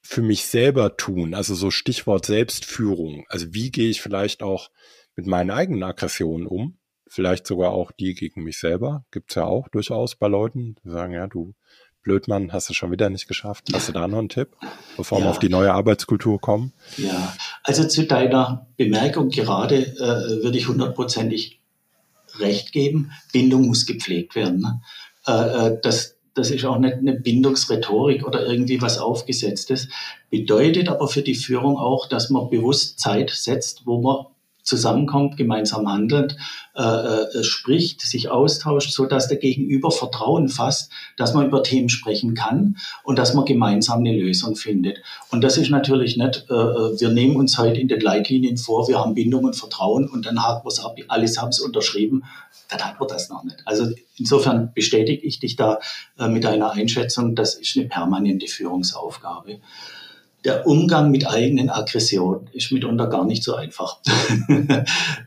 [0.00, 1.34] für mich selber tun?
[1.34, 3.24] Also so Stichwort Selbstführung.
[3.28, 4.70] Also wie gehe ich vielleicht auch
[5.16, 6.78] mit meinen eigenen Aggressionen um?
[7.08, 9.04] Vielleicht sogar auch die gegen mich selber.
[9.10, 11.54] Gibt's ja auch durchaus bei Leuten, die sagen, ja, du
[12.02, 13.66] Blödmann, hast du schon wieder nicht geschafft.
[13.72, 14.56] Hast du da noch einen Tipp,
[14.96, 15.24] bevor ja.
[15.24, 16.72] wir auf die neue Arbeitskultur kommen?
[16.96, 17.34] Ja,
[17.64, 21.60] also zu deiner Bemerkung gerade äh, würde ich hundertprozentig
[22.38, 23.12] recht geben.
[23.32, 24.60] Bindung muss gepflegt werden.
[24.60, 24.80] Ne?
[25.26, 25.32] Äh,
[25.66, 29.88] äh das, das ist auch nicht eine Bindungsrhetorik oder irgendwie was Aufgesetztes.
[30.30, 34.26] Bedeutet aber für die Führung auch, dass man bewusst Zeit setzt, wo man
[34.68, 36.36] zusammenkommt, gemeinsam handelt,
[36.76, 41.88] äh, äh, spricht, sich austauscht, so dass der Gegenüber Vertrauen fasst, dass man über Themen
[41.88, 44.98] sprechen kann und dass man gemeinsam eine Lösung findet.
[45.30, 48.86] Und das ist natürlich nicht, äh, äh wir nehmen uns heute in den Leitlinien vor,
[48.88, 52.24] wir haben Bindung und Vertrauen und dann haben wir es ab, alles haben es unterschrieben,
[52.68, 53.58] dann hat man das noch nicht.
[53.64, 55.78] Also insofern bestätige ich dich da
[56.18, 59.60] äh, mit deiner Einschätzung, das ist eine permanente Führungsaufgabe
[60.44, 63.98] der Umgang mit eigenen Aggressionen ist mitunter gar nicht so einfach.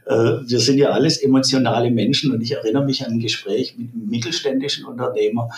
[0.08, 3.94] Äh, wir sind ja alles emotionale Menschen und ich erinnere mich an ein Gespräch mit
[3.94, 5.50] einem mittelständischen Unternehmer,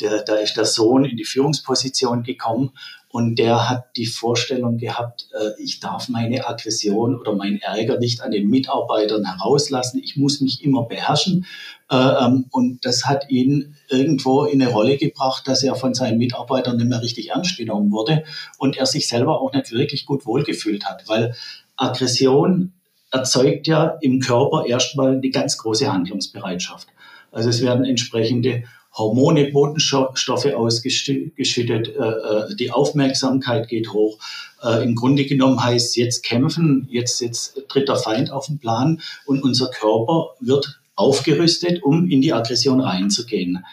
[0.00, 2.70] der, da ist der Sohn in die Führungsposition gekommen
[3.12, 8.20] und der hat die Vorstellung gehabt, äh, ich darf meine Aggression oder mein Ärger nicht
[8.20, 10.00] an den Mitarbeitern herauslassen.
[10.02, 11.44] Ich muss mich immer beherrschen.
[11.90, 16.18] Äh, ähm, und das hat ihn irgendwo in eine Rolle gebracht, dass er von seinen
[16.18, 18.22] Mitarbeitern nicht mehr richtig ernst genommen wurde
[18.58, 21.34] und er sich selber auch nicht wirklich gut wohlgefühlt hat, weil
[21.74, 22.74] Aggression
[23.10, 26.86] erzeugt ja im Körper erstmal eine ganz große Handlungsbereitschaft.
[27.32, 34.18] Also es werden entsprechende Hormone, Botenstoffe ausgeschüttet, äh, äh, die Aufmerksamkeit geht hoch.
[34.62, 39.00] Äh, Im Grunde genommen heißt jetzt kämpfen, jetzt, jetzt tritt der Feind auf den Plan
[39.26, 43.64] und unser Körper wird aufgerüstet, um in die Aggression reinzugehen.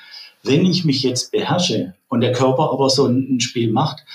[0.43, 4.05] Wenn ich mich jetzt beherrsche und der Körper aber so ein Spiel macht,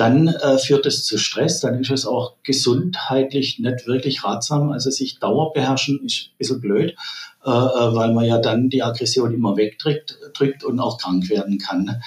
[0.00, 4.72] dann äh, führt es zu Stress, dann ist es auch gesundheitlich nicht wirklich ratsam.
[4.72, 6.96] Also sich Dauer beherrschen ist ein bisschen blöd,
[7.44, 11.58] äh, äh, weil man ja dann die Aggression immer wegdrückt drückt und auch krank werden
[11.58, 12.00] kann.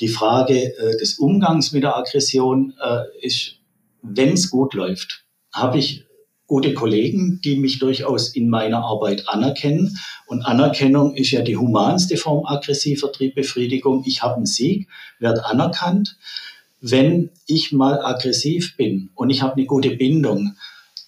[0.00, 3.56] Die Frage äh, des Umgangs mit der Aggression äh, ist,
[4.00, 6.06] wenn es gut läuft, habe ich
[6.46, 9.98] gute Kollegen, die mich durchaus in meiner Arbeit anerkennen.
[10.26, 14.02] Und Anerkennung ist ja die humanste Form aggressiver Triebbefriedigung.
[14.06, 16.16] Ich habe einen Sieg, werde anerkannt
[16.86, 20.54] wenn ich mal aggressiv bin und ich habe eine gute Bindung,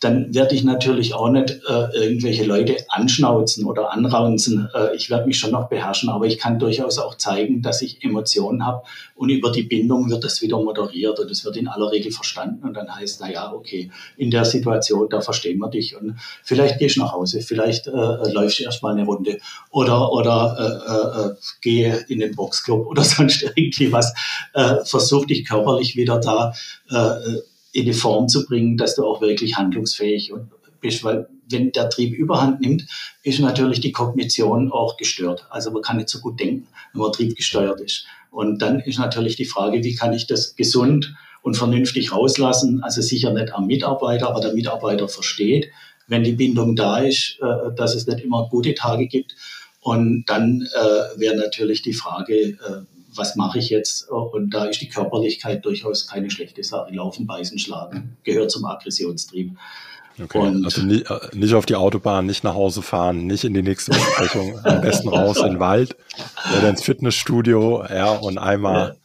[0.06, 4.68] dann werde ich natürlich auch nicht äh, irgendwelche Leute anschnauzen oder anraunzen.
[4.72, 8.04] Äh, ich werde mich schon noch beherrschen, aber ich kann durchaus auch zeigen, dass ich
[8.04, 8.82] Emotionen habe
[9.16, 12.64] und über die Bindung wird das wieder moderiert und es wird in aller Regel verstanden
[12.64, 16.78] und dann heißt, na ja, okay, in der Situation, da verstehen wir dich und vielleicht
[16.78, 19.38] gehst du nach Hause, vielleicht äh, läufst du erstmal eine Runde
[19.70, 24.14] oder, oder äh, äh, gehe in den Boxclub oder sonst irgendwie was,
[24.54, 26.52] äh, versuch dich körperlich wieder da
[26.90, 27.40] äh,
[27.76, 30.32] in die Form zu bringen, dass du auch wirklich handlungsfähig
[30.80, 32.86] bist, weil wenn der Trieb überhand nimmt,
[33.22, 35.46] ist natürlich die Kognition auch gestört.
[35.50, 38.06] Also man kann nicht so gut denken, wenn man triebgesteuert ist.
[38.30, 42.82] Und dann ist natürlich die Frage, wie kann ich das gesund und vernünftig rauslassen?
[42.82, 45.68] Also sicher nicht am Mitarbeiter, aber der Mitarbeiter versteht,
[46.08, 49.36] wenn die Bindung da ist, äh, dass es nicht immer gute Tage gibt.
[49.80, 52.56] Und dann äh, wäre natürlich die Frage, äh,
[53.16, 54.08] was mache ich jetzt?
[54.08, 56.94] Und da ist die Körperlichkeit durchaus keine schlechte Sache.
[56.94, 59.56] Laufen, beißen, schlagen gehört zum Aggressionstrieb.
[60.22, 63.52] Okay, und also nicht, äh, nicht, auf die Autobahn, nicht nach Hause fahren, nicht in
[63.52, 65.94] die nächste Besprechung, am besten raus in den Wald
[66.56, 68.96] oder ins Fitnessstudio, ja, und einmal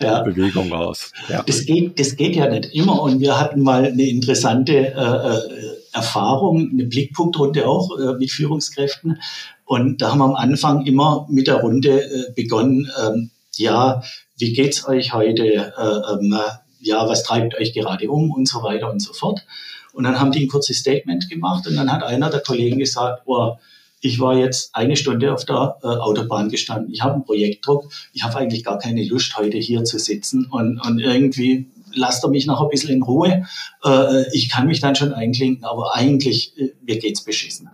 [0.00, 0.22] ja.
[0.22, 1.12] Bewegung raus.
[1.28, 1.42] Ja.
[1.42, 5.76] Das, geht, das geht ja nicht immer und wir hatten mal eine interessante äh, äh
[5.92, 9.18] Erfahrung, eine Blickpunktrunde auch äh, mit Führungskräften
[9.64, 14.02] und da haben wir am Anfang immer mit der Runde äh, begonnen, ähm, ja,
[14.38, 15.72] wie geht's euch heute?
[15.76, 16.38] Äh, ähm,
[16.80, 19.44] ja, was treibt euch gerade um und so weiter und so fort.
[19.92, 23.22] Und dann haben die ein kurzes Statement gemacht und dann hat einer der Kollegen gesagt,
[23.24, 23.56] oh,
[24.00, 26.92] ich war jetzt eine Stunde auf der äh, Autobahn gestanden.
[26.92, 27.90] Ich habe einen Projektdruck.
[28.12, 32.30] Ich habe eigentlich gar keine Lust, heute hier zu sitzen und, und irgendwie lasst er
[32.30, 33.46] mich noch ein bisschen in Ruhe.
[33.84, 37.70] Äh, ich kann mich dann schon einklinken, aber eigentlich, äh, mir geht's beschissen.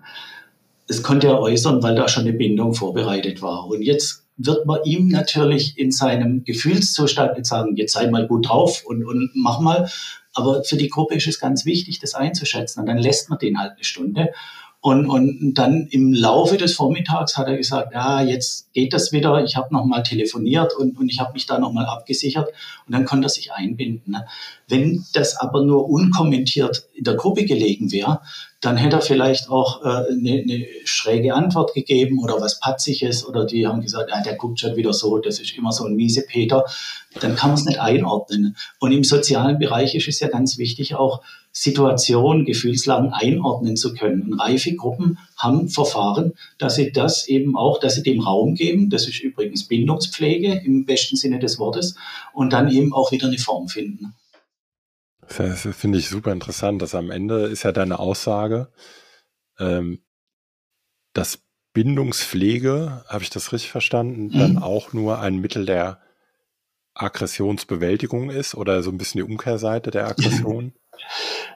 [0.87, 3.67] Das konnte er äußern, weil da schon eine Bindung vorbereitet war.
[3.67, 8.49] Und jetzt wird man ihm natürlich in seinem Gefühlszustand nicht sagen, jetzt sei mal gut
[8.49, 9.91] drauf und, und mach mal.
[10.35, 12.81] Aber für die Gruppe ist es ganz wichtig, das einzuschätzen.
[12.81, 14.33] Und dann lässt man den halt eine Stunde.
[14.81, 19.45] Und, und dann im Laufe des Vormittags hat er gesagt, ja, jetzt geht das wieder.
[19.45, 22.49] Ich habe nochmal telefoniert und, und ich habe mich da nochmal abgesichert.
[22.87, 24.15] Und dann konnte er sich einbinden.
[24.15, 24.27] Ne?
[24.67, 28.23] Wenn das aber nur unkommentiert in der Gruppe gelegen wäre,
[28.63, 33.45] dann hätte er vielleicht auch äh, eine, eine schräge Antwort gegeben oder was Patziges oder
[33.45, 36.23] die haben gesagt, ja, der guckt schon wieder so, das ist immer so ein miese
[36.23, 36.65] Peter.
[37.21, 38.57] Dann kann man es nicht einordnen.
[38.79, 44.23] Und im sozialen Bereich ist es ja ganz wichtig, auch Situationen, Gefühlslagen einordnen zu können.
[44.23, 48.91] Und reife Gruppen haben Verfahren, dass sie das eben auch, dass sie dem Raum geben.
[48.91, 51.97] Das ist übrigens Bindungspflege im besten Sinne des Wortes
[52.33, 54.15] und dann eben auch wieder eine Form finden.
[55.29, 58.71] Das finde ich super interessant, dass am Ende ist ja deine Aussage,
[59.59, 60.03] ähm,
[61.15, 61.41] dass
[61.73, 64.39] Bindungspflege, habe ich das richtig verstanden, mhm.
[64.39, 66.01] dann auch nur ein Mittel der
[66.95, 70.75] Aggressionsbewältigung ist oder so ein bisschen die Umkehrseite der Aggression?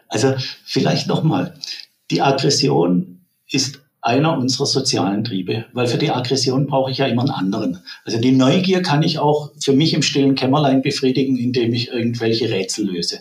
[0.09, 1.55] Also vielleicht nochmal,
[2.11, 7.23] die Aggression ist einer unserer sozialen Triebe, weil für die Aggression brauche ich ja immer
[7.23, 7.83] einen anderen.
[8.05, 12.49] Also die Neugier kann ich auch für mich im stillen Kämmerlein befriedigen, indem ich irgendwelche
[12.49, 13.19] Rätsel löse.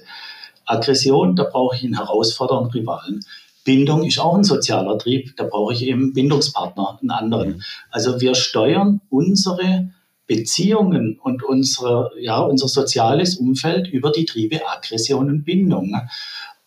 [0.65, 3.21] Aggression, da brauche ich einen herausfordernden Rivalen.
[3.63, 7.49] Bindung ist auch ein sozialer Trieb, da brauche ich eben Bindungspartner, einen anderen.
[7.49, 7.61] Mhm.
[7.89, 9.89] Also wir steuern unsere
[10.27, 15.95] Beziehungen und unsere, ja, unser soziales Umfeld über die Triebe Aggression und Bindung.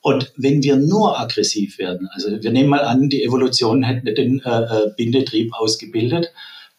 [0.00, 4.40] Und wenn wir nur aggressiv werden, also wir nehmen mal an, die Evolution hätte den
[4.44, 6.32] äh, äh Bindetrieb ausgebildet,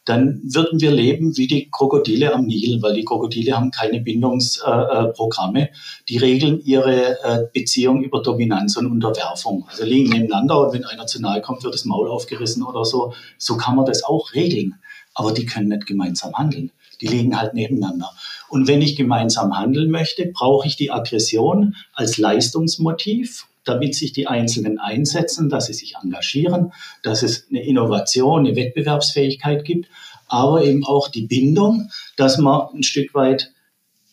[0.09, 5.69] dann würden wir leben wie die Krokodile am Nil, weil die Krokodile haben keine Bindungsprogramme.
[5.69, 5.73] Äh,
[6.09, 9.67] die regeln ihre äh, Beziehung über Dominanz und Unterwerfung.
[9.69, 13.13] Also liegen nebeneinander und wenn einer zu nahe kommt, wird das Maul aufgerissen oder so.
[13.37, 14.79] So kann man das auch regeln.
[15.13, 16.71] Aber die können nicht gemeinsam handeln.
[17.01, 18.09] Die liegen halt nebeneinander.
[18.49, 24.27] Und wenn ich gemeinsam handeln möchte, brauche ich die Aggression als Leistungsmotiv damit sich die
[24.27, 29.87] Einzelnen einsetzen, dass sie sich engagieren, dass es eine Innovation, eine Wettbewerbsfähigkeit gibt,
[30.27, 33.51] aber eben auch die Bindung, dass man ein Stück weit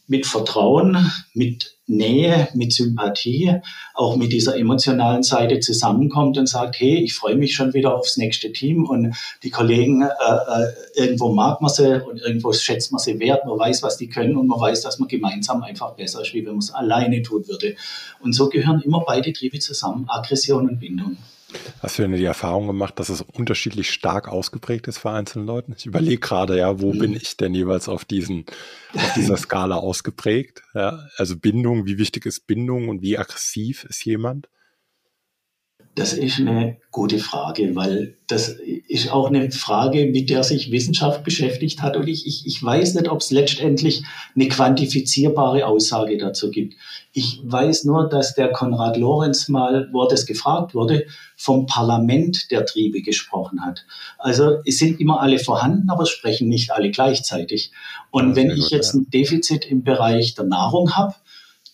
[0.09, 3.61] mit Vertrauen, mit Nähe, mit Sympathie,
[3.95, 8.17] auch mit dieser emotionalen Seite zusammenkommt und sagt, hey, ich freue mich schon wieder aufs
[8.17, 9.15] nächste Team und
[9.45, 13.59] die Kollegen, äh, äh, irgendwo mag man sie und irgendwo schätzt man sie wert, man
[13.59, 16.55] weiß, was die können und man weiß, dass man gemeinsam einfach besser ist, wie wenn
[16.55, 17.77] man es alleine tun würde.
[18.21, 21.17] Und so gehören immer beide Triebe zusammen, Aggression und Bindung.
[21.81, 25.73] Hast du denn die Erfahrung gemacht, dass es unterschiedlich stark ausgeprägt ist für einzelne Leute?
[25.77, 26.99] Ich überlege gerade, ja, wo mhm.
[26.99, 28.47] bin ich denn jeweils auf diesen,
[28.95, 30.63] auf dieser Skala ausgeprägt?
[30.75, 34.49] Ja, also Bindung, wie wichtig ist Bindung und wie aggressiv ist jemand?
[35.97, 38.51] Das ist eine gute Frage, weil das
[38.87, 41.97] ist auch eine Frage, mit der sich Wissenschaft beschäftigt hat.
[41.97, 44.05] Und ich, ich, ich weiß nicht, ob es letztendlich
[44.35, 46.75] eine quantifizierbare Aussage dazu gibt.
[47.13, 52.67] Ich weiß nur, dass der Konrad Lorenz mal, wo das gefragt wurde, vom Parlament der
[52.67, 53.87] Triebe gesprochen hat.
[54.19, 57.73] Also es sind immer alle vorhanden, aber sprechen nicht alle gleichzeitig.
[58.11, 61.15] Und wenn ich jetzt ein Defizit im Bereich der Nahrung habe,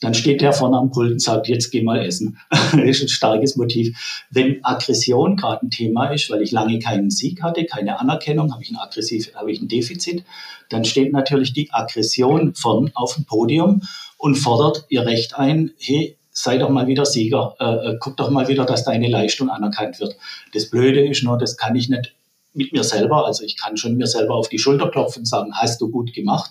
[0.03, 2.38] dann steht der vorne am Pult und sagt, jetzt geh mal essen.
[2.51, 4.25] das ist ein starkes Motiv.
[4.31, 8.62] Wenn Aggression gerade ein Thema ist, weil ich lange keinen Sieg hatte, keine Anerkennung, habe
[8.62, 10.25] ich ein aggressiv, habe ich ein Defizit,
[10.69, 13.83] dann steht natürlich die Aggression vorn auf dem Podium
[14.19, 18.31] und fordert ihr Recht ein, hey, sei doch mal wieder Sieger, äh, äh guck doch
[18.31, 20.17] mal wieder, dass deine Leistung anerkannt wird.
[20.53, 22.12] Das Blöde ist nur, das kann ich nicht
[22.55, 23.27] mit mir selber.
[23.27, 26.12] Also ich kann schon mir selber auf die Schulter klopfen und sagen, hast du gut
[26.12, 26.51] gemacht.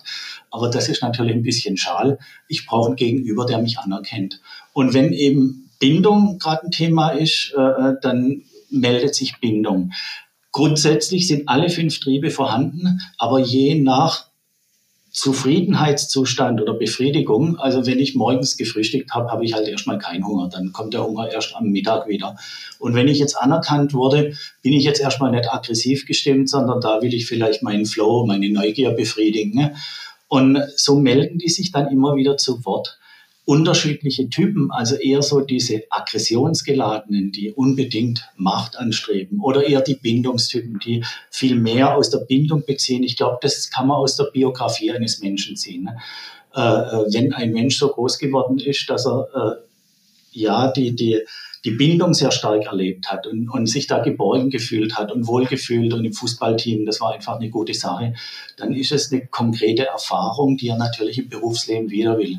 [0.50, 2.18] Aber das ist natürlich ein bisschen schal.
[2.48, 4.40] Ich brauche einen Gegenüber, der mich anerkennt.
[4.72, 9.92] Und wenn eben Bindung gerade ein Thema ist, äh, äh, dann meldet sich Bindung.
[10.50, 14.31] Grundsätzlich sind alle fünf Triebe vorhanden, aber je nach
[15.12, 17.58] Zufriedenheitszustand oder Befriedigung.
[17.58, 20.48] Also wenn ich morgens gefrühstückt habe, habe ich halt erstmal keinen Hunger.
[20.48, 22.36] Dann kommt der Hunger erst am Mittag wieder.
[22.78, 27.02] Und wenn ich jetzt anerkannt wurde, bin ich jetzt erstmal nicht aggressiv gestimmt, sondern da
[27.02, 29.54] will ich vielleicht meinen Flow, meine Neugier befriedigen.
[29.54, 29.74] Ne?
[30.28, 32.98] Und so melden die sich dann immer wieder zu Wort
[33.44, 40.78] unterschiedliche Typen, also eher so diese aggressionsgeladenen, die unbedingt Macht anstreben oder eher die Bindungstypen,
[40.78, 43.02] die viel mehr aus der Bindung beziehen.
[43.02, 45.84] Ich glaube, das kann man aus der Biografie eines Menschen ziehen.
[45.84, 45.98] Ne?
[46.54, 51.18] Äh, äh, wenn ein Mensch so groß geworden ist, dass er äh, ja die, die,
[51.64, 55.92] die Bindung sehr stark erlebt hat und, und sich da geborgen gefühlt hat und wohlgefühlt
[55.94, 58.14] und im Fußballteam, das war einfach eine gute Sache,
[58.56, 62.38] dann ist es eine konkrete Erfahrung, die er natürlich im Berufsleben wieder will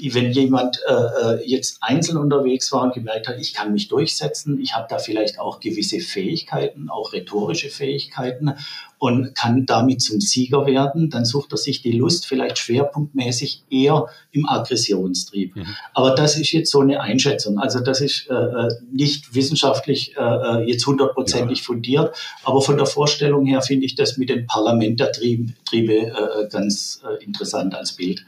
[0.00, 4.60] wenn jemand äh, äh, jetzt einzeln unterwegs war und gemerkt hat, ich kann mich durchsetzen,
[4.60, 8.54] ich habe da vielleicht auch gewisse Fähigkeiten, auch rhetorische Fähigkeiten
[8.98, 14.06] und kann damit zum Sieger werden, dann sucht er sich die Lust vielleicht schwerpunktmäßig eher
[14.30, 15.56] im Aggressionstrieb.
[15.56, 15.66] Mhm.
[15.94, 17.58] Aber das ist jetzt so eine Einschätzung.
[17.58, 21.64] Also das ist äh, äh nicht wissenschaftlich äh, äh, jetzt hundertprozentig ja.
[21.64, 25.94] fundiert, aber von der Vorstellung her finde ich das mit dem Parlament der Triebe, Triebe
[25.94, 28.24] äh, ganz interessant als Bild.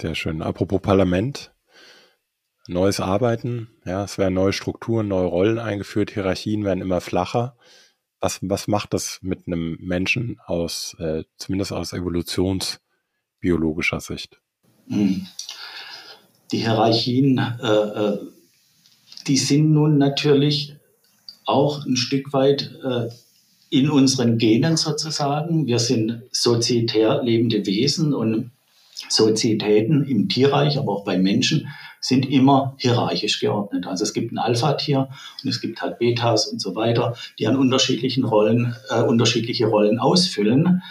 [0.00, 0.40] Sehr schön.
[0.40, 1.52] Apropos Parlament,
[2.66, 7.54] neues Arbeiten, ja, es werden neue Strukturen, neue Rollen eingeführt, Hierarchien werden immer flacher.
[8.18, 14.40] Was, was macht das mit einem Menschen aus, äh, zumindest aus evolutionsbiologischer Sicht?
[14.88, 15.26] Hm.
[16.50, 18.18] Die Hierarchien, äh, äh,
[19.26, 20.76] die sind nun natürlich
[21.44, 23.10] auch ein Stück weit äh,
[23.68, 25.66] in unseren Genen sozusagen.
[25.66, 28.52] Wir sind sozietär lebende Wesen und
[29.08, 31.68] Sozietäten im Tierreich, aber auch bei Menschen
[32.00, 33.86] sind immer hierarchisch geordnet.
[33.86, 35.08] Also es gibt ein Alpha-Tier
[35.42, 39.98] und es gibt halt Betas und so weiter, die an unterschiedlichen Rollen, äh, unterschiedliche Rollen
[39.98, 40.82] ausfüllen.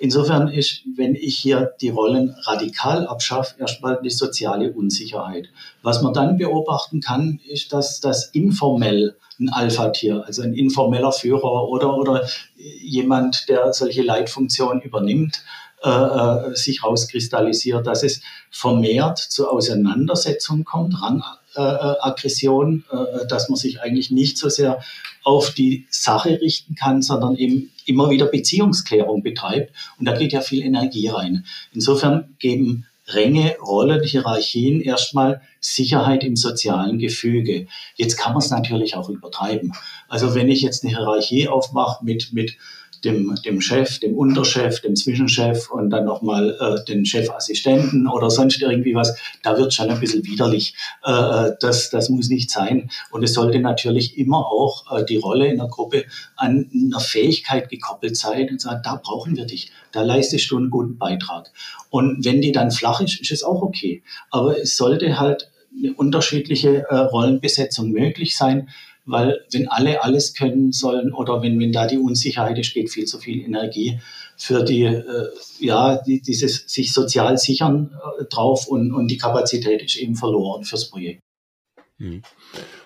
[0.00, 5.48] Insofern ist, wenn ich hier die Rollen radikal abschaffe, erstmal die soziale Unsicherheit.
[5.82, 11.68] Was man dann beobachten kann, ist, dass das informell ein Alpha-Tier, also ein informeller Führer
[11.68, 15.42] oder, oder jemand, der solche Leitfunktionen übernimmt,
[15.84, 23.56] äh, äh, sich rauskristallisiert, dass es vermehrt zu Auseinandersetzungen kommt, Rangaggression, äh, äh, dass man
[23.56, 24.80] sich eigentlich nicht so sehr
[25.22, 29.72] auf die Sache richten kann, sondern eben immer wieder Beziehungsklärung betreibt.
[30.00, 31.44] Und da geht ja viel Energie rein.
[31.72, 37.68] Insofern geben Ränge, Rollen, Hierarchien erstmal Sicherheit im sozialen Gefüge.
[37.96, 39.72] Jetzt kann man es natürlich auch übertreiben.
[40.08, 42.56] Also wenn ich jetzt eine Hierarchie aufmache mit, mit
[43.04, 48.60] dem, dem Chef, dem Unterchef, dem Zwischenchef und dann nochmal äh, den Chefassistenten oder sonst
[48.60, 50.74] irgendwie was, da wird schon ein bisschen widerlich.
[51.04, 52.90] Äh, äh, das, das muss nicht sein.
[53.10, 56.04] Und es sollte natürlich immer auch äh, die Rolle in der Gruppe
[56.36, 60.70] an einer Fähigkeit gekoppelt sein und sagen, da brauchen wir dich, da leistest du einen
[60.70, 61.50] guten Beitrag.
[61.90, 64.02] Und wenn die dann flach ist, ist es auch okay.
[64.30, 68.68] Aber es sollte halt eine unterschiedliche äh, Rollenbesetzung möglich sein,
[69.08, 73.06] weil wenn alle alles können sollen oder wenn, wenn da die Unsicherheit ist, geht viel
[73.06, 74.00] zu viel Energie
[74.36, 79.82] für die, äh, ja, die, dieses sich sozial sichern äh, drauf und, und die Kapazität
[79.82, 81.22] ist eben verloren fürs Projekt.
[81.96, 82.22] Mhm.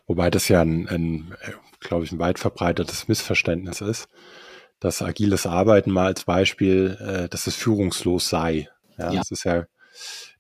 [0.07, 1.35] Wobei das ja ein, ein
[1.81, 4.09] glaube ich, ein weit verbreitetes Missverständnis ist,
[4.81, 8.69] dass agiles Arbeiten mal als Beispiel, äh, dass es führungslos sei.
[8.97, 9.19] Ja, ja.
[9.19, 9.67] Das ist ja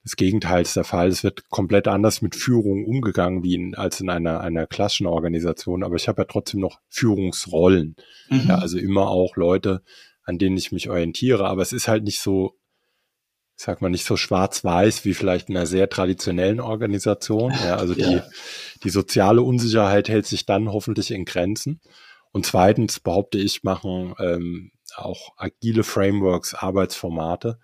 [0.04, 1.08] das Gegenteil ist der Fall.
[1.08, 5.84] Es wird komplett anders mit Führung umgegangen wie in, als in einer, einer klassischen Organisation.
[5.84, 7.96] Aber ich habe ja trotzdem noch Führungsrollen.
[8.28, 8.48] Mhm.
[8.48, 9.82] Ja, also immer auch Leute,
[10.24, 11.46] an denen ich mich orientiere.
[11.46, 12.56] Aber es ist halt nicht so,
[13.56, 17.52] ich sag mal, nicht so schwarz-weiß wie vielleicht in einer sehr traditionellen Organisation.
[17.64, 18.08] Ja, also ja.
[18.08, 18.20] die,
[18.82, 21.80] die soziale Unsicherheit hält sich dann hoffentlich in Grenzen.
[22.32, 27.60] Und zweitens behaupte ich, machen ähm, auch agile Frameworks, Arbeitsformate,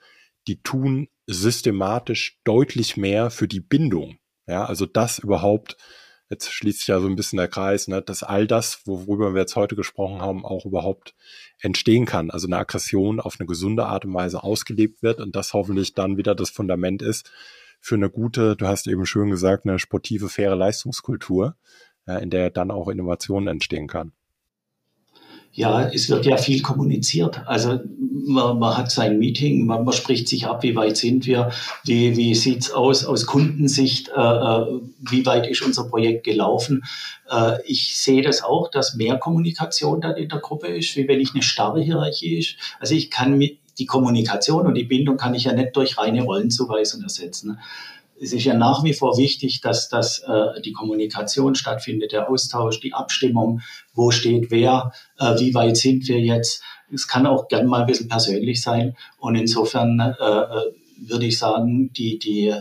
[0.46, 4.18] die tun systematisch deutlich mehr für die Bindung.
[4.46, 5.76] Ja, also das überhaupt,
[6.30, 9.42] jetzt schließt sich ja so ein bisschen der Kreis, ne, dass all das, worüber wir
[9.42, 11.14] jetzt heute gesprochen haben, auch überhaupt
[11.60, 12.30] entstehen kann.
[12.30, 16.16] Also eine Aggression auf eine gesunde Art und Weise ausgelebt wird und das hoffentlich dann
[16.16, 17.30] wieder das Fundament ist
[17.80, 21.56] für eine gute, du hast eben schön gesagt, eine sportive, faire Leistungskultur,
[22.06, 24.12] ja, in der dann auch Innovationen entstehen kann.
[25.58, 27.42] Ja, es wird ja viel kommuniziert.
[27.46, 31.50] Also man, man hat sein Meeting, man, man, spricht sich ab, wie weit sind wir,
[31.82, 36.84] wie, wie sieht's aus aus Kundensicht, äh, äh, wie weit ist unser Projekt gelaufen.
[37.28, 41.18] Äh, ich sehe das auch, dass mehr Kommunikation dann in der Gruppe ist, wie wenn
[41.18, 42.54] ich eine starre Hierarchie ist.
[42.78, 47.02] Also ich kann die Kommunikation und die Bindung kann ich ja nicht durch reine Rollenzuweisung
[47.02, 47.58] ersetzen
[48.20, 52.80] es ist ja nach wie vor wichtig, dass, dass äh, die Kommunikation stattfindet, der Austausch,
[52.80, 53.60] die Abstimmung,
[53.94, 56.62] wo steht wer, äh, wie weit sind wir jetzt.
[56.92, 58.96] Es kann auch gern mal ein bisschen persönlich sein.
[59.18, 62.52] Und insofern äh, äh würde ich sagen, die, die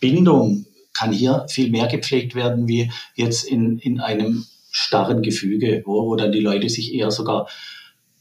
[0.00, 6.06] Bindung kann hier viel mehr gepflegt werden, wie jetzt in, in einem starren Gefüge, wo,
[6.06, 7.48] wo dann die Leute sich eher sogar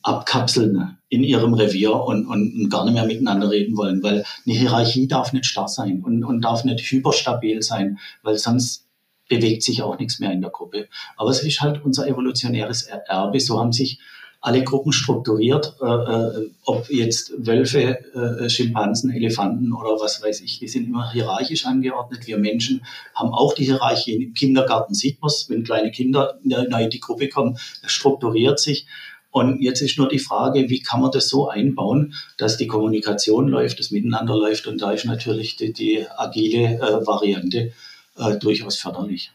[0.03, 5.09] abkapseln in ihrem Revier und, und, gar nicht mehr miteinander reden wollen, weil eine Hierarchie
[5.09, 8.87] darf nicht starr sein und, und darf nicht hyperstabil sein, weil sonst
[9.27, 10.87] bewegt sich auch nichts mehr in der Gruppe.
[11.17, 13.41] Aber es ist halt unser evolutionäres Erbe.
[13.41, 13.99] So haben sich
[14.39, 20.59] alle Gruppen strukturiert, äh, äh, ob jetzt Wölfe, äh, Schimpansen, Elefanten oder was weiß ich,
[20.59, 22.25] die sind immer hierarchisch angeordnet.
[22.25, 24.13] Wir Menschen haben auch die Hierarchie.
[24.13, 28.87] Im Kindergarten sieht man es, wenn kleine Kinder neu in die Gruppe kommen, strukturiert sich.
[29.31, 33.47] Und jetzt ist nur die Frage, wie kann man das so einbauen, dass die Kommunikation
[33.47, 34.67] läuft, das Miteinander läuft.
[34.67, 37.71] Und da ist natürlich die, die agile äh, Variante
[38.17, 39.31] äh, durchaus förderlich.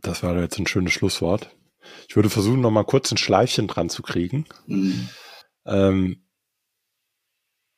[0.00, 1.50] Das war jetzt ein schönes Schlusswort.
[2.08, 4.46] Ich würde versuchen, noch mal kurz ein Schleifchen dran zu kriegen.
[4.66, 5.08] Mhm.
[5.64, 6.22] Ähm,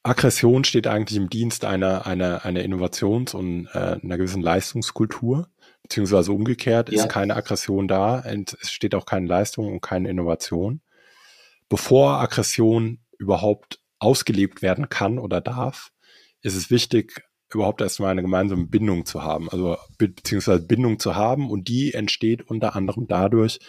[0.03, 5.49] Aggression steht eigentlich im Dienst einer, einer, einer Innovations- und äh, einer gewissen Leistungskultur,
[5.83, 7.03] beziehungsweise umgekehrt ja.
[7.03, 10.81] ist keine Aggression da, es steht auch keine Leistung und keine Innovation.
[11.71, 15.93] Bevor Aggression überhaupt ausgelebt werden kann oder darf,
[16.43, 17.23] ist es wichtig,
[17.55, 21.95] überhaupt erstmal eine gemeinsame Bindung zu haben, also be beziehungsweise Bindung zu haben und die
[21.95, 23.61] entsteht unter anderem dadurch,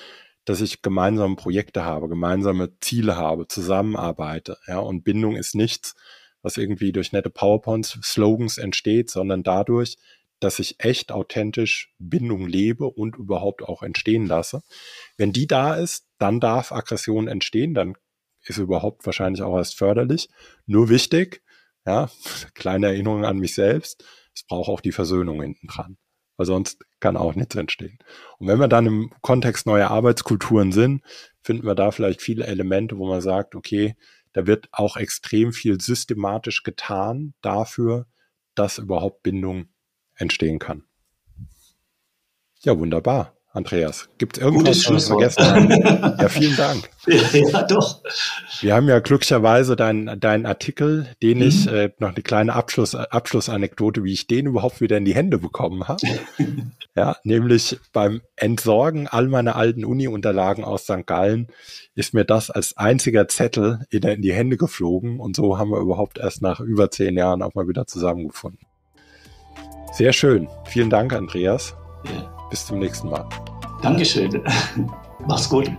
[0.46, 5.96] dass ich gemeinsame Projekte habe, gemeinsame Ziele habe, zusammenarbeite, ja, und Bindung ist nichts,
[6.42, 9.98] was irgendwie durch nette PowerPoint-Slogans entsteht, sondern dadurch,
[10.40, 14.64] dass ich echt authentisch Bindung lebe und überhaupt auch entstehen lasse.
[15.18, 17.98] Wenn die da ist, dann darf Aggression entstehen, dann
[18.44, 20.30] ist überhaupt wahrscheinlich auch erst förderlich.
[20.66, 21.42] Nur wichtig,
[21.86, 22.10] ja,
[22.54, 24.06] kleine Erinnerung an mich selbst,
[24.36, 25.98] es braucht auch die Versöhnung hinten dran,
[26.38, 27.98] weil sonst kann auch nichts entstehen.
[28.38, 31.04] Und wenn wir dann im Kontext neuer Arbeitskulturen sind,
[31.42, 33.96] finden wir da vielleicht viele Elemente, wo man sagt, okay,
[34.34, 38.08] da wird auch extrem viel systematisch getan dafür,
[38.56, 39.70] dass überhaupt Bindung
[40.16, 40.84] entstehen kann.
[42.62, 43.36] Ja, wunderbar.
[43.54, 45.70] Andreas, gibt es irgendwas, was wir vergessen haben?
[46.20, 46.90] ja, vielen Dank.
[47.34, 48.02] Ja, doch.
[48.62, 51.44] Wir haben ja glücklicherweise deinen dein Artikel, den mhm.
[51.44, 55.40] ich, äh, noch eine kleine Abschluss, Abschlussanekdote, wie ich den überhaupt wieder in die Hände
[55.40, 56.02] bekommen habe.
[56.96, 61.06] ja, nämlich beim Entsorgen all meiner alten Uni-Unterlagen aus St.
[61.06, 61.48] Gallen
[61.96, 65.80] ist mir das als einziger Zettel in, in die Hände geflogen und so haben wir
[65.80, 68.66] überhaupt erst nach über zehn Jahren auch mal wieder zusammengefunden.
[69.92, 70.48] Sehr schön.
[70.66, 71.76] Vielen Dank, Andreas.
[72.06, 72.41] Ja.
[72.52, 73.26] Bis zum nächsten Mal.
[73.82, 74.44] Dankeschön.
[75.26, 75.72] Mach's gut.